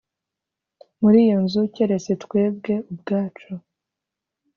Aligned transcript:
muri 1.01 1.17
iyo 1.25 1.37
nzu 1.45 1.61
keretse 1.75 2.11
twebwe 2.23 2.73
ubwacu 2.91 3.51